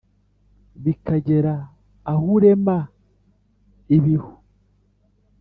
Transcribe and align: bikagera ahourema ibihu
bikagera 0.83 1.53
ahourema 2.11 2.77
ibihu 3.95 4.33